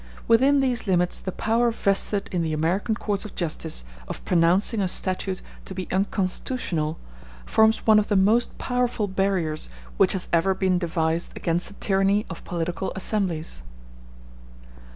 Within 0.27 0.61
these 0.61 0.87
limits 0.87 1.21
the 1.21 1.31
power 1.31 1.69
vested 1.69 2.27
in 2.31 2.41
the 2.41 2.53
American 2.53 2.95
courts 2.95 3.23
of 3.23 3.35
justice 3.35 3.83
of 4.07 4.25
pronouncing 4.25 4.81
a 4.81 4.87
statute 4.87 5.43
to 5.65 5.75
be 5.75 5.87
unconstitutional 5.91 6.97
forms 7.45 7.85
one 7.85 7.99
of 7.99 8.07
the 8.07 8.15
most 8.15 8.57
powerful 8.57 9.07
barriers 9.07 9.69
which 9.97 10.13
has 10.13 10.27
ever 10.33 10.55
been 10.55 10.79
devised 10.79 11.33
against 11.37 11.67
the 11.67 11.75
tyranny 11.75 12.25
of 12.31 12.43
political 12.45 12.91
assemblies. 12.95 13.61